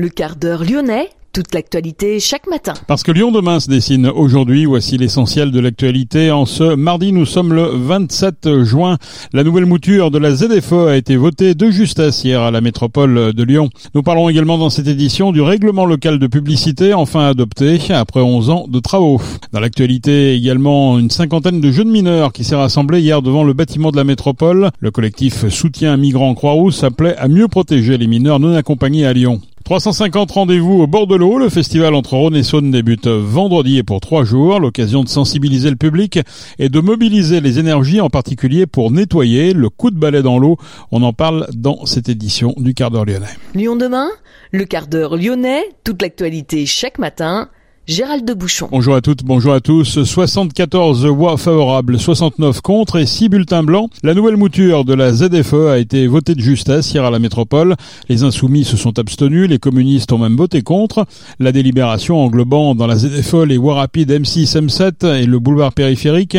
[0.00, 2.72] Le quart d'heure lyonnais toute l'actualité chaque matin.
[2.86, 6.30] Parce que Lyon demain se dessine aujourd'hui, voici l'essentiel de l'actualité.
[6.30, 8.96] En ce mardi, nous sommes le 27 juin.
[9.34, 13.34] La nouvelle mouture de la ZFE a été votée de justesse hier à la métropole
[13.34, 13.68] de Lyon.
[13.94, 18.48] Nous parlons également dans cette édition du règlement local de publicité, enfin adopté après 11
[18.48, 19.20] ans de travaux.
[19.52, 23.90] Dans l'actualité également, une cinquantaine de jeunes mineurs qui s'est rassemblé hier devant le bâtiment
[23.90, 24.70] de la métropole.
[24.80, 29.42] Le collectif Soutien Migrants Croix-Rousse appelait à mieux protéger les mineurs non accompagnés à Lyon.
[29.64, 31.38] 350 rendez-vous au bord de l'eau.
[31.38, 34.58] Le festival entre Rhône et Saône débute vendredi et pour trois jours.
[34.58, 36.18] L'occasion de sensibiliser le public
[36.58, 40.56] et de mobiliser les énergies, en particulier pour nettoyer le coup de balai dans l'eau.
[40.90, 43.36] On en parle dans cette édition du quart d'heure lyonnais.
[43.54, 44.08] Lyon demain,
[44.50, 47.48] le quart d'heure lyonnais, toute l'actualité chaque matin
[47.90, 48.68] Gérald de Bouchon.
[48.70, 50.04] Bonjour à toutes, bonjour à tous.
[50.04, 53.90] 74 voix favorables, 69 contre et 6 bulletins blancs.
[54.04, 57.74] La nouvelle mouture de la ZFE a été votée de justesse hier à la métropole.
[58.08, 61.04] Les insoumis se sont abstenus, les communistes ont même voté contre.
[61.40, 66.38] La délibération englobant dans la ZFE les voies rapides M6, M7 et le boulevard périphérique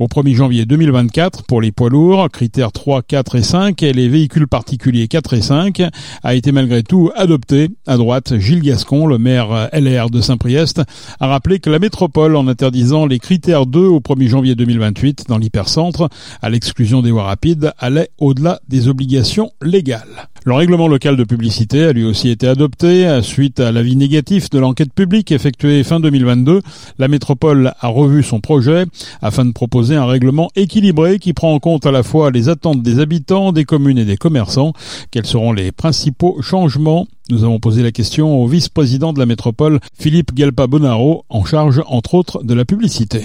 [0.00, 4.08] au 1er janvier 2024 pour les poids lourds, critères 3, 4 et 5 et les
[4.08, 5.82] véhicules particuliers 4 et 5
[6.24, 7.68] a été malgré tout adoptée.
[7.86, 10.79] À droite, Gilles Gascon, le maire LR de Saint-Priest,
[11.20, 15.38] a rappelé que la métropole, en interdisant les critères 2 au 1er janvier 2028 dans
[15.38, 16.08] l'hypercentre,
[16.42, 20.28] à l'exclusion des voies rapides, allait au-delà des obligations légales.
[20.44, 24.58] Le règlement local de publicité a lui aussi été adopté suite à l'avis négatif de
[24.58, 26.62] l'enquête publique effectuée fin 2022.
[26.98, 28.86] La métropole a revu son projet
[29.20, 32.82] afin de proposer un règlement équilibré qui prend en compte à la fois les attentes
[32.82, 34.72] des habitants, des communes et des commerçants.
[35.10, 37.06] Quels seront les principaux changements?
[37.30, 42.14] Nous avons posé la question au vice-président de la métropole, Philippe Galpa-Bonaro, en charge entre
[42.14, 43.22] autres de la publicité.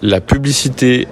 [0.00, 1.08] La publicité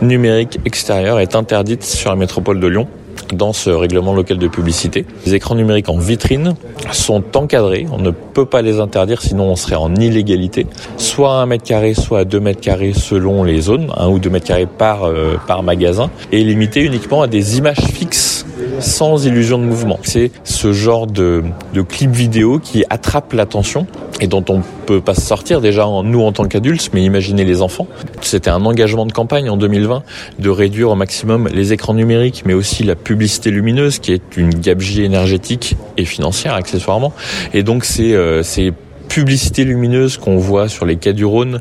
[0.00, 2.88] numérique extérieure est interdite sur la métropole de Lyon
[3.34, 5.06] dans ce règlement local de publicité.
[5.26, 6.54] Les écrans numériques en vitrine
[6.92, 10.66] sont encadrés, on ne peut pas les interdire sinon on serait en illégalité,
[10.96, 14.18] soit à 1 mètre carré, soit à 2 mètres carrés selon les zones, 1 ou
[14.18, 18.46] 2 mètres carrés par, euh, par magasin, et limité uniquement à des images fixes
[18.80, 19.98] sans illusion de mouvement.
[20.02, 21.42] C'est ce genre de,
[21.74, 23.86] de clip vidéo qui attrape l'attention
[24.20, 27.44] et dont on peut pas se sortir déjà en, nous en tant qu'adultes, mais imaginez
[27.44, 27.88] les enfants.
[28.20, 30.02] C'était un engagement de campagne en 2020
[30.38, 34.50] de réduire au maximum les écrans numériques, mais aussi la publicité lumineuse, qui est une
[34.50, 37.12] gabegie énergétique et financière accessoirement.
[37.52, 38.72] Et donc c'est euh, c'est
[39.12, 41.60] publicités lumineuses qu'on voit sur les quais du Rhône,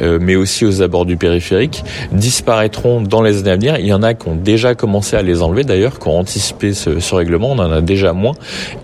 [0.00, 1.82] euh, mais aussi aux abords du périphérique,
[2.12, 3.76] disparaîtront dans les années à venir.
[3.80, 6.72] Il y en a qui ont déjà commencé à les enlever d'ailleurs, qui ont anticipé
[6.72, 7.50] ce, règlement.
[7.50, 8.34] On en a déjà moins.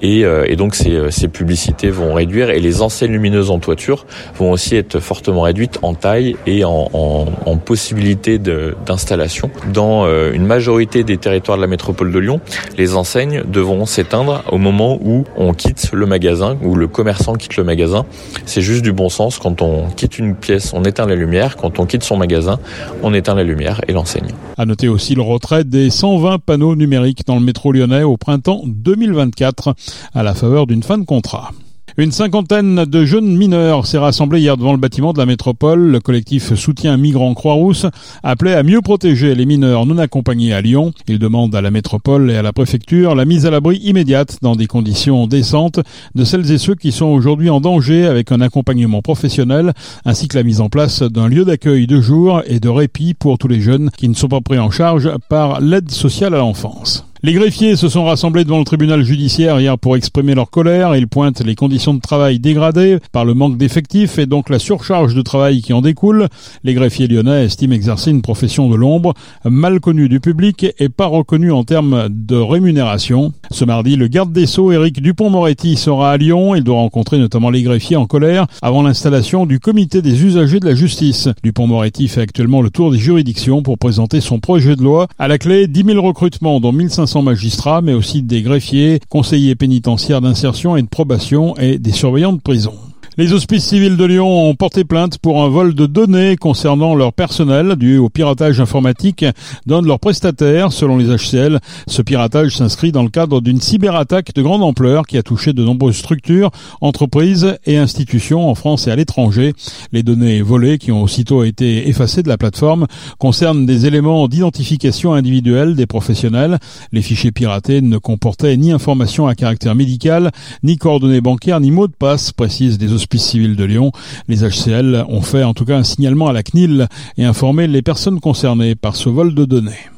[0.02, 4.04] Et, euh, donc ces, euh, ces, publicités vont réduire et les enseignes lumineuses en toiture
[4.36, 9.50] vont aussi être fortement réduites en taille et en, en, possibilité d'installation.
[9.72, 12.40] Dans une majorité des territoires de la métropole de Lyon,
[12.78, 17.56] les enseignes devront s'éteindre au moment où on quitte le magasin, où le commerçant quitte
[17.56, 18.06] le magasin
[18.46, 19.38] c'est juste du bon sens.
[19.38, 21.56] Quand on quitte une pièce, on éteint la lumière.
[21.56, 22.58] Quand on quitte son magasin,
[23.02, 24.32] on éteint la lumière et l'enseigne.
[24.56, 28.62] À noter aussi le retrait des 120 panneaux numériques dans le métro lyonnais au printemps
[28.66, 29.74] 2024
[30.14, 31.50] à la faveur d'une fin de contrat.
[32.00, 35.80] Une cinquantaine de jeunes mineurs s'est rassemblé hier devant le bâtiment de la métropole.
[35.80, 37.86] Le collectif Soutien Migrants Croix-Rousse
[38.22, 40.92] appelait à mieux protéger les mineurs non accompagnés à Lyon.
[41.08, 44.54] Il demande à la métropole et à la préfecture la mise à l'abri immédiate dans
[44.54, 45.80] des conditions décentes
[46.14, 49.72] de celles et ceux qui sont aujourd'hui en danger avec un accompagnement professionnel
[50.04, 53.38] ainsi que la mise en place d'un lieu d'accueil de jour et de répit pour
[53.38, 57.07] tous les jeunes qui ne sont pas pris en charge par l'aide sociale à l'enfance.
[57.24, 60.94] Les greffiers se sont rassemblés devant le tribunal judiciaire hier pour exprimer leur colère.
[60.94, 65.16] Ils pointent les conditions de travail dégradées par le manque d'effectifs et donc la surcharge
[65.16, 66.28] de travail qui en découle.
[66.62, 69.14] Les greffiers lyonnais estiment exercer une profession de l'ombre,
[69.44, 73.32] mal connue du public et pas reconnue en termes de rémunération.
[73.50, 76.54] Ce mardi, le garde des Sceaux, Éric Dupont-Moretti, sera à Lyon.
[76.54, 80.66] Il doit rencontrer notamment les greffiers en colère avant l'installation du comité des usagers de
[80.66, 81.28] la justice.
[81.42, 85.08] Dupont-Moretti fait actuellement le tour des juridictions pour présenter son projet de loi.
[85.18, 90.20] À la clé, 10 000 recrutements, dont 1500 magistrats, mais aussi des greffiers, conseillers pénitentiaires
[90.20, 92.74] d'insertion et de probation et des surveillants de prison.
[93.18, 97.12] Les hospices civils de Lyon ont porté plainte pour un vol de données concernant leur
[97.12, 99.24] personnel dû au piratage informatique
[99.66, 100.72] d'un de leurs prestataires.
[100.72, 105.18] Selon les HCL, ce piratage s'inscrit dans le cadre d'une cyberattaque de grande ampleur qui
[105.18, 109.52] a touché de nombreuses structures, entreprises et institutions en France et à l'étranger.
[109.90, 112.86] Les données volées, qui ont aussitôt été effacées de la plateforme,
[113.18, 116.60] concernent des éléments d'identification individuelle des professionnels.
[116.92, 120.30] Les fichiers piratés ne comportaient ni informations à caractère médical,
[120.62, 123.92] ni coordonnées bancaires, ni mots de passe, précisent des hospices civil de Lyon.
[124.28, 127.80] Les HCL ont fait en tout cas un signalement à la CNIL et informé les
[127.80, 129.88] personnes concernées par ce vol de données.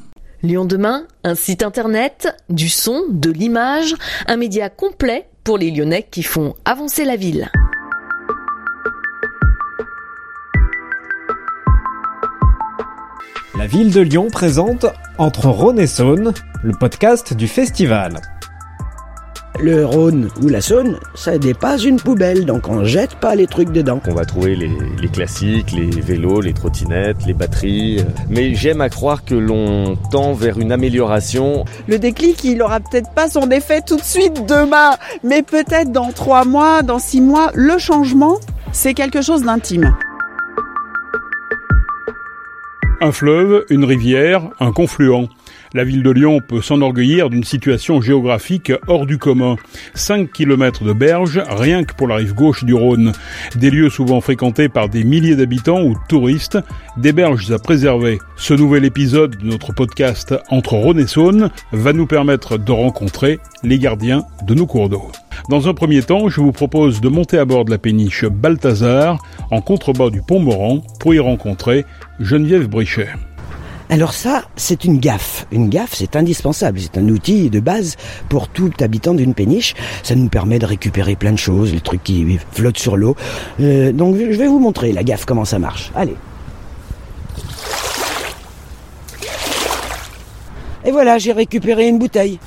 [0.43, 3.95] Lyon demain, un site internet, du son, de l'image,
[4.27, 7.51] un média complet pour les Lyonnais qui font avancer la ville.
[13.55, 14.87] La ville de Lyon présente
[15.19, 16.33] Entre Rhône et Saône,
[16.63, 18.19] le podcast du festival.
[19.63, 23.45] Le Rhône ou la Saône, ça n'est pas une poubelle, donc on jette pas les
[23.45, 24.01] trucs dedans.
[24.07, 28.03] On va trouver les, les classiques, les vélos, les trottinettes, les batteries.
[28.27, 31.65] Mais j'aime à croire que l'on tend vers une amélioration.
[31.87, 36.11] Le déclic, il aura peut-être pas son effet tout de suite demain, mais peut-être dans
[36.11, 37.51] trois mois, dans six mois.
[37.53, 38.39] Le changement,
[38.71, 39.95] c'est quelque chose d'intime.
[42.99, 45.27] Un fleuve, une rivière, un confluent.
[45.73, 49.55] La ville de Lyon peut s'enorgueillir d'une situation géographique hors du commun.
[49.93, 53.13] 5 km de berges, rien que pour la rive gauche du Rhône.
[53.55, 56.57] Des lieux souvent fréquentés par des milliers d'habitants ou de touristes,
[56.97, 58.19] des berges à préserver.
[58.35, 63.39] Ce nouvel épisode de notre podcast Entre Rhône et Saône va nous permettre de rencontrer
[63.63, 65.09] les gardiens de nos cours d'eau.
[65.49, 69.19] Dans un premier temps, je vous propose de monter à bord de la péniche Balthazar
[69.51, 71.85] en contrebas du pont Moran pour y rencontrer
[72.19, 73.07] Geneviève Brichet.
[73.91, 75.45] Alors ça, c'est une gaffe.
[75.51, 76.79] Une gaffe, c'est indispensable.
[76.79, 77.97] C'est un outil de base
[78.29, 79.75] pour tout habitant d'une péniche.
[80.01, 83.17] Ça nous permet de récupérer plein de choses, les trucs qui flottent sur l'eau.
[83.59, 85.91] Euh, donc je vais vous montrer la gaffe, comment ça marche.
[85.93, 86.15] Allez.
[90.85, 92.39] Et voilà, j'ai récupéré une bouteille.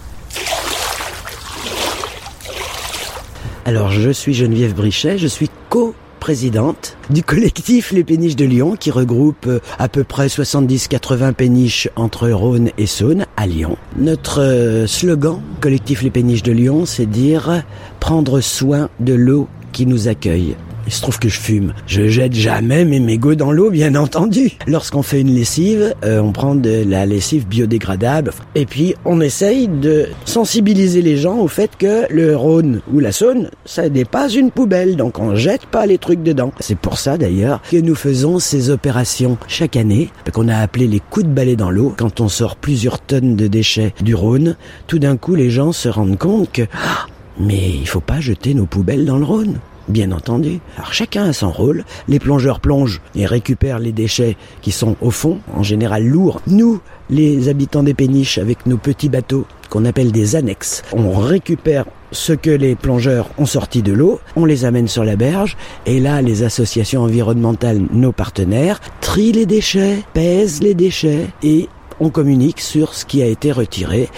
[3.66, 8.76] Alors je suis Geneviève Brichet, je suis co présidente du collectif Les Péniches de Lyon
[8.80, 13.76] qui regroupe euh, à peu près 70-80 péniches entre Rhône et Saône à Lyon.
[13.98, 17.62] Notre euh, slogan, collectif Les Péniches de Lyon, c'est dire
[18.00, 20.56] prendre soin de l'eau qui nous accueille.
[20.86, 21.72] Il se trouve que je fume.
[21.86, 24.52] Je jette jamais mes mégots dans l'eau, bien entendu.
[24.66, 28.32] Lorsqu'on fait une lessive, euh, on prend de la lessive biodégradable.
[28.54, 33.12] Et puis, on essaye de sensibiliser les gens au fait que le Rhône ou la
[33.12, 34.96] Saône, ça n'est pas une poubelle.
[34.96, 36.52] Donc, on jette pas les trucs dedans.
[36.60, 41.00] C'est pour ça, d'ailleurs, que nous faisons ces opérations chaque année, qu'on a appelé les
[41.00, 41.94] coups de balai dans l'eau.
[41.96, 45.88] Quand on sort plusieurs tonnes de déchets du Rhône, tout d'un coup, les gens se
[45.88, 47.06] rendent compte que, ah,
[47.38, 49.58] mais il faut pas jeter nos poubelles dans le Rhône.
[49.88, 50.60] Bien entendu.
[50.92, 51.84] Chacun a son rôle.
[52.08, 56.40] Les plongeurs plongent et récupèrent les déchets qui sont au fond, en général lourds.
[56.46, 61.84] Nous, les habitants des péniches, avec nos petits bateaux qu'on appelle des annexes, on récupère
[62.12, 66.00] ce que les plongeurs ont sorti de l'eau, on les amène sur la berge, et
[66.00, 71.68] là, les associations environnementales, nos partenaires, trient les déchets, pèsent les déchets, et
[72.00, 74.08] on communique sur ce qui a été retiré,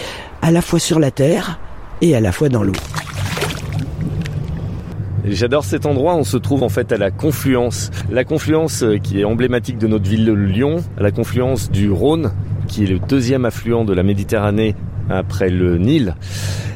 [0.42, 1.58] à la fois sur la terre
[2.02, 2.72] et à la fois dans l'eau.
[5.28, 7.90] J'adore cet endroit, on se trouve en fait à la confluence.
[8.12, 12.30] La confluence euh, qui est emblématique de notre ville de Lyon, la confluence du Rhône,
[12.68, 14.76] qui est le deuxième affluent de la Méditerranée
[15.10, 16.14] après le Nil.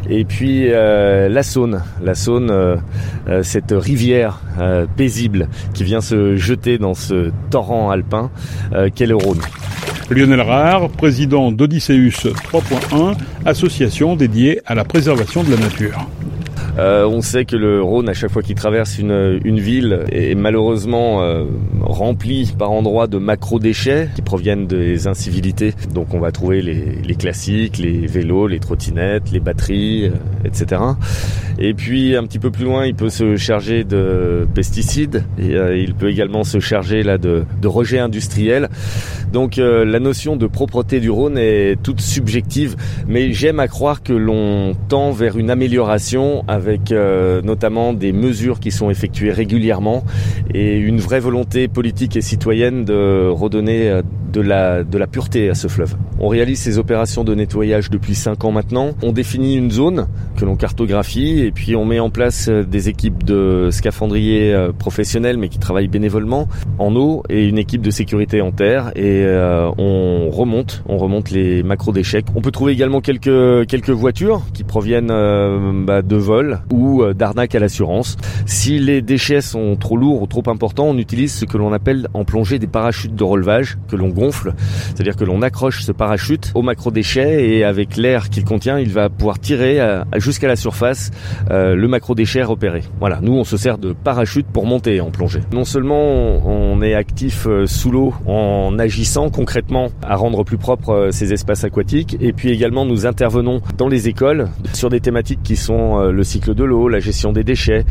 [0.09, 2.77] Et puis euh, la Saône, la Saône, euh,
[3.45, 4.41] cette rivière
[4.97, 8.31] paisible qui vient se jeter dans ce torrent alpin
[8.95, 9.41] qu'est le Rhône.
[10.11, 16.09] Lionel Rare, président d'Odysseus 3.1, association dédiée à la préservation de la nature.
[16.81, 21.23] Euh, on sait que le Rhône, à chaque fois qu'il traverse une, ville, est malheureusement
[21.23, 21.45] euh,
[21.83, 25.75] rempli par endroits de macro-déchets qui proviennent des incivilités.
[25.93, 30.81] Donc on va trouver les, classiques, les vélos, les trottinettes, les batteries, euh, etc.
[31.59, 35.25] Et puis un petit peu plus loin, il peut se charger de pesticides.
[35.39, 38.71] Il peut également se charger de, rejets industriels.
[39.31, 44.15] Donc la notion de propreté du Rhône est toute subjective, mais j'aime à croire que
[44.15, 46.45] l'on tend vers une amélioration
[46.93, 50.05] euh, notamment des mesures qui sont effectuées régulièrement
[50.55, 55.51] et une vraie volonté politique et citoyenne de redonner euh, de la, de la pureté
[55.51, 55.97] à ce fleuve.
[56.19, 58.91] On réalise ces opérations de nettoyage depuis 5 ans maintenant.
[59.03, 60.07] On définit une zone
[60.37, 65.39] que l'on cartographie et puis on met en place euh, des équipes de scaphandriers professionnels
[65.39, 69.71] mais qui travaillent bénévolement en eau et une équipe de sécurité en terre et euh,
[69.79, 72.27] on remonte, on remonte les macros d'échecs.
[72.35, 77.15] On peut trouver également quelques quelques voitures qui proviennent euh, bah, de vol ou euh,
[77.15, 78.17] d'arnaque à l'assurance.
[78.47, 82.09] Si les déchets sont trop lourds ou trop importants, on utilise ce que l'on appelle
[82.15, 84.09] en plongée des parachutes de relevage que l'on
[84.95, 88.91] c'est-à-dire que l'on accroche ce parachute au macro déchet et avec l'air qu'il contient, il
[88.91, 89.79] va pouvoir tirer
[90.17, 91.11] jusqu'à la surface
[91.51, 92.83] le macro déchet repéré.
[92.99, 95.41] Voilà, nous on se sert de parachute pour monter en plongée.
[95.53, 95.99] Non seulement
[96.47, 102.17] on est actif sous l'eau en agissant concrètement à rendre plus propres ces espaces aquatiques
[102.21, 106.55] et puis également nous intervenons dans les écoles sur des thématiques qui sont le cycle
[106.55, 107.85] de l'eau, la gestion des déchets.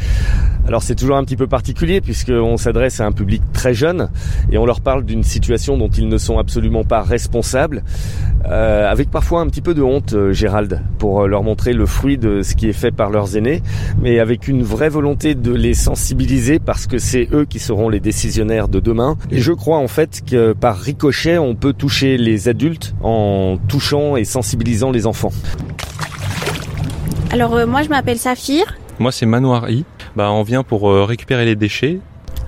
[0.67, 4.09] Alors c'est toujours un petit peu particulier puisqu'on s'adresse à un public très jeune
[4.51, 7.83] et on leur parle d'une situation dont ils ne sont absolument pas responsables,
[8.45, 12.17] euh, avec parfois un petit peu de honte, euh, Gérald, pour leur montrer le fruit
[12.17, 13.61] de ce qui est fait par leurs aînés,
[14.01, 17.99] mais avec une vraie volonté de les sensibiliser parce que c'est eux qui seront les
[17.99, 19.17] décisionnaires de demain.
[19.31, 24.15] Et je crois en fait que par ricochet, on peut toucher les adultes en touchant
[24.15, 25.31] et sensibilisant les enfants.
[27.31, 28.77] Alors euh, moi je m'appelle Saphir.
[28.97, 29.85] Moi c'est Manoir I.
[30.15, 31.99] Bah on vient pour euh, récupérer les déchets.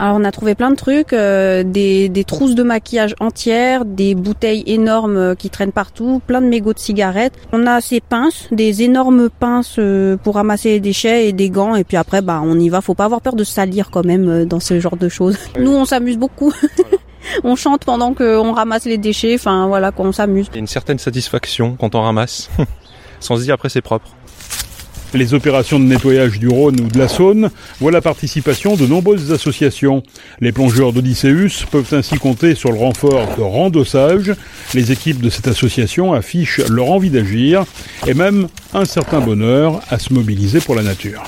[0.02, 4.16] Alors on a trouvé plein de trucs, euh, des, des trousses de maquillage entières, des
[4.16, 7.36] bouteilles énormes euh, qui traînent partout, plein de mégots de cigarettes.
[7.54, 11.76] On a ces pinces, des énormes pinces euh, pour ramasser les déchets et des gants.
[11.76, 12.82] Et puis après bah on y va.
[12.82, 15.38] Faut pas avoir peur de se salir quand même euh, dans ce genre de choses.
[15.60, 16.52] Nous on s'amuse beaucoup.
[17.44, 19.36] on chante pendant qu'on ramasse les déchets.
[19.36, 20.48] Enfin voilà, qu'on s'amuse.
[20.50, 22.50] Il y a une certaine satisfaction quand on ramasse,
[23.20, 24.08] sans se dire après c'est propre.
[25.14, 27.50] Les opérations de nettoyage du Rhône ou de la Saône
[27.82, 30.04] voient la participation de nombreuses associations.
[30.40, 34.34] Les plongeurs d'Odysseus peuvent ainsi compter sur le renfort de Randossage.
[34.74, 37.66] Les équipes de cette association affichent leur envie d'agir
[38.08, 41.24] et même un certain bonheur à se mobiliser pour la nature.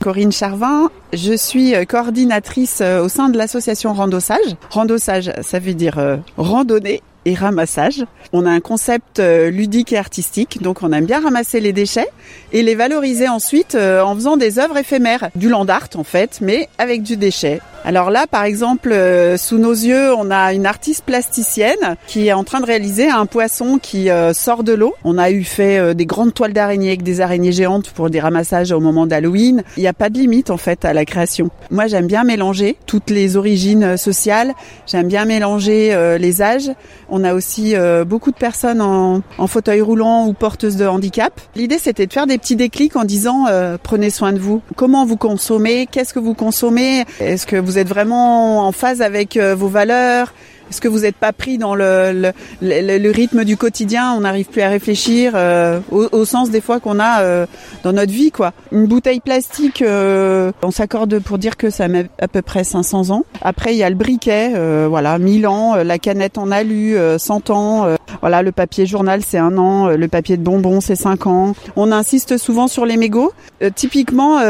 [0.00, 4.56] Corinne Charvin, je suis coordinatrice euh, au sein de l'association Randossage.
[4.68, 8.04] Randossage, ça veut dire euh, randonnée et ramassage.
[8.32, 12.08] On a un concept euh, ludique et artistique, donc on aime bien ramasser les déchets
[12.52, 16.38] et les valoriser ensuite euh, en faisant des œuvres éphémères, du land art en fait,
[16.40, 17.60] mais avec du déchet.
[17.86, 22.32] Alors là, par exemple, euh, sous nos yeux, on a une artiste plasticienne qui est
[22.32, 24.94] en train de réaliser un poisson qui euh, sort de l'eau.
[25.04, 28.20] On a eu fait euh, des grandes toiles d'araignées avec des araignées géantes pour des
[28.20, 29.64] ramassages au moment d'Halloween.
[29.76, 31.50] Il n'y a pas de limite en fait à la création.
[31.70, 34.54] Moi, j'aime bien mélanger toutes les origines sociales.
[34.86, 36.70] J'aime bien mélanger les âges.
[37.10, 37.74] On a aussi
[38.06, 41.38] beaucoup de personnes en, en, fauteuil roulant ou porteuses de handicap.
[41.54, 43.46] L'idée, c'était de faire des petits déclics en disant
[43.82, 44.62] prenez soin de vous.
[44.76, 45.86] Comment vous consommez?
[45.90, 47.04] Qu'est-ce que vous consommez?
[47.20, 50.32] Est-ce que vous êtes vraiment en phase avec vos valeurs
[50.70, 54.46] est-ce que vous n'êtes pas pris dans le, le, le, rythme du quotidien On n'arrive
[54.46, 57.46] plus à réfléchir euh, au, au, sens des fois qu'on a euh,
[57.82, 58.52] dans notre vie, quoi.
[58.72, 63.10] Une bouteille plastique, euh, on s'accorde pour dire que ça met à peu près 500
[63.10, 63.24] ans.
[63.42, 65.76] Après, il y a le briquet, euh, voilà, 1000 ans.
[65.76, 67.86] La canette en alu, 100 ans.
[68.20, 69.88] voilà, le papier journal, c'est un an.
[69.88, 71.54] Le papier de bonbons, c'est 5 ans.
[71.76, 73.32] On insiste souvent sur les mégots.
[73.74, 74.40] typiquement,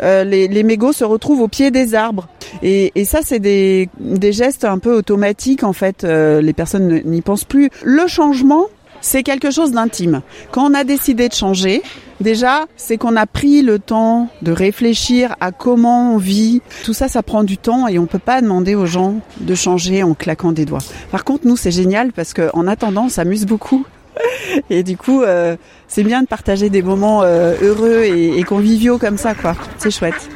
[0.00, 2.26] les, les mégots se retrouvent au pied des arbres.
[2.62, 5.43] Et, et ça, c'est des, des gestes un peu automatiques.
[5.62, 7.70] En fait, euh, les personnes n'y pensent plus.
[7.82, 8.66] Le changement,
[9.00, 10.22] c'est quelque chose d'intime.
[10.50, 11.82] Quand on a décidé de changer,
[12.20, 16.62] déjà, c'est qu'on a pris le temps de réfléchir à comment on vit.
[16.84, 20.02] Tout ça, ça prend du temps et on peut pas demander aux gens de changer
[20.02, 20.82] en claquant des doigts.
[21.10, 23.84] Par contre, nous, c'est génial parce qu'en attendant, on s'amuse beaucoup.
[24.70, 25.56] Et du coup, euh,
[25.88, 29.54] c'est bien de partager des moments euh, heureux et, et conviviaux comme ça, quoi.
[29.78, 30.30] C'est chouette.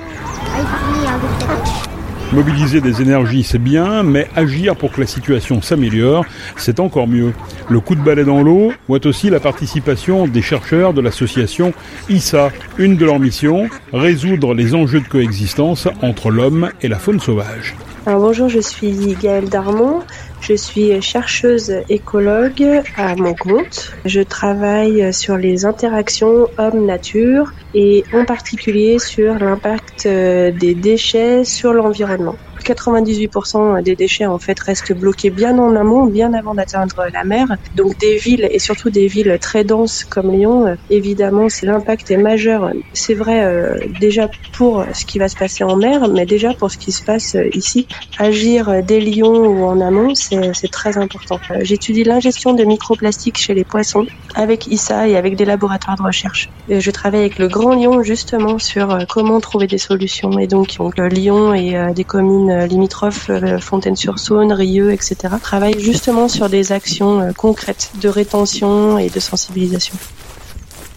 [2.31, 7.33] Mobiliser des énergies, c'est bien, mais agir pour que la situation s'améliore, c'est encore mieux.
[7.71, 11.73] Le coup de balai dans l'eau voit aussi la participation des chercheurs de l'association
[12.11, 12.51] ISA.
[12.77, 17.75] Une de leurs missions, résoudre les enjeux de coexistence entre l'homme et la faune sauvage.
[18.05, 20.01] Bonjour, je suis Gaëlle Darmon.
[20.41, 23.91] Je suis chercheuse écologue à mon compte.
[24.05, 32.39] Je travaille sur les interactions homme-nature et en particulier sur l'impact des déchets sur l'environnement.
[32.69, 37.47] 98% des déchets en fait restent bloqués bien en amont, bien avant d'atteindre la mer.
[37.75, 42.17] Donc des villes et surtout des villes très denses comme Lyon, évidemment, c'est l'impact est
[42.17, 42.71] majeur.
[42.93, 46.71] C'est vrai euh, déjà pour ce qui va se passer en mer, mais déjà pour
[46.71, 47.87] ce qui se passe ici.
[48.19, 51.41] Agir dès Lyon ou en amont, c'est très important.
[51.61, 56.51] J'étudie l'ingestion de microplastiques chez les poissons avec ISA et avec des laboratoires de recherche.
[56.69, 60.39] Je travaille avec le Grand Lyon justement sur comment trouver des solutions.
[60.39, 67.33] Et donc Lyon et des communes limitrophes, Fontaine-sur-Saône, Rieux, etc., travaillent justement sur des actions
[67.37, 69.95] concrètes de rétention et de sensibilisation.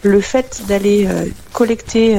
[0.03, 1.07] Le fait d'aller
[1.53, 2.17] collecter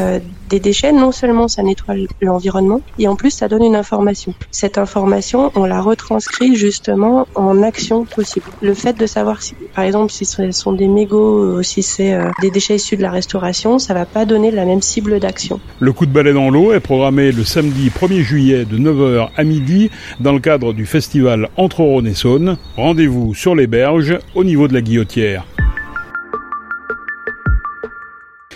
[0.48, 4.34] des déchets, non seulement ça nettoie l'environnement, et en plus ça donne une information.
[4.50, 8.46] Cette information, on la retranscrit justement en action possible.
[8.60, 12.16] Le fait de savoir si, par exemple, si ce sont des mégots ou si c'est
[12.40, 15.58] des déchets issus de la restauration, ça va pas donner la même cible d'action.
[15.80, 19.44] Le coup de balai dans l'eau est programmé le samedi 1er juillet de 9h à
[19.44, 22.58] midi dans le cadre du festival Entre Rhône et Saône.
[22.76, 25.46] Rendez-vous sur les berges au niveau de la Guillotière.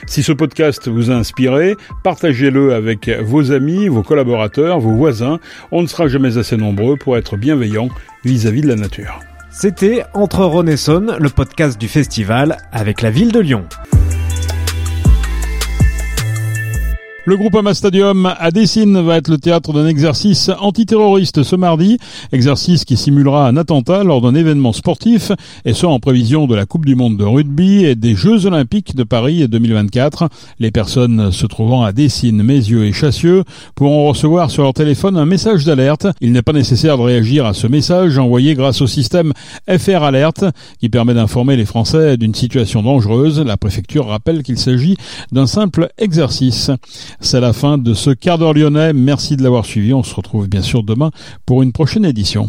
[0.06, 5.40] Si ce podcast vous a inspiré, partagez-le avec vos amis, vos collaborateurs, vos voisins.
[5.72, 7.88] On ne sera jamais assez nombreux pour être bienveillants
[8.24, 9.20] vis-à-vis de la nature.
[9.50, 13.64] C'était Entre Rhône le podcast du festival avec la ville de Lyon.
[17.28, 21.98] Le groupe Ama Stadium à Dessine va être le théâtre d'un exercice antiterroriste ce mardi,
[22.30, 25.32] exercice qui simulera un attentat lors d'un événement sportif,
[25.64, 28.94] et ce en prévision de la Coupe du Monde de rugby et des Jeux Olympiques
[28.94, 30.28] de Paris 2024.
[30.60, 33.42] Les personnes se trouvant à Dessine, Mézieux et Chassieux
[33.74, 36.06] pourront recevoir sur leur téléphone un message d'alerte.
[36.20, 39.32] Il n'est pas nécessaire de réagir à ce message envoyé grâce au système
[39.68, 40.44] FR Alert
[40.78, 43.40] qui permet d'informer les Français d'une situation dangereuse.
[43.40, 44.96] La préfecture rappelle qu'il s'agit
[45.32, 46.70] d'un simple exercice.
[47.20, 48.92] C'est la fin de ce quart d'heure lyonnais.
[48.92, 49.92] Merci de l'avoir suivi.
[49.94, 51.10] On se retrouve bien sûr demain
[51.44, 52.48] pour une prochaine édition.